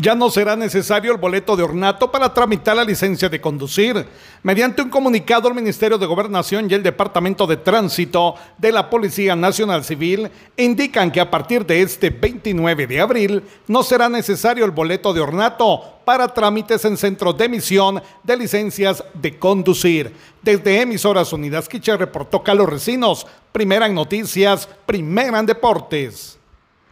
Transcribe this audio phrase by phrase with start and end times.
[0.00, 4.06] Ya no será necesario el boleto de ornato para tramitar la licencia de conducir.
[4.42, 9.36] Mediante un comunicado, el Ministerio de Gobernación y el Departamento de Tránsito de la Policía
[9.36, 14.70] Nacional Civil indican que a partir de este 29 de abril no será necesario el
[14.70, 20.14] boleto de ornato para trámites en centros de emisión de licencias de conducir.
[20.40, 26.39] Desde Emisoras Unidas Quiche reportó Carlos Recinos, primera en noticias, primera en deportes.